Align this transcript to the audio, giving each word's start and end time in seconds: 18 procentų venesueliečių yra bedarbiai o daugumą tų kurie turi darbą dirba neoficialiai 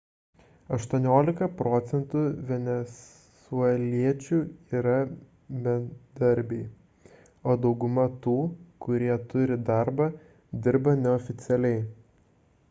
18 0.75 1.47
procentų 1.57 2.21
venesueliečių 2.51 4.39
yra 4.79 4.95
bedarbiai 5.69 7.15
o 7.53 7.57
daugumą 7.69 8.07
tų 8.27 8.35
kurie 8.89 9.15
turi 9.35 9.59
darbą 9.71 10.09
dirba 10.67 10.97
neoficialiai 11.07 11.81